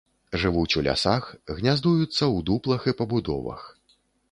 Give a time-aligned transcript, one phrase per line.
[0.43, 1.23] Жывуць у лясах,
[1.59, 3.61] гняздуюцца ў дуплах і пабудовах.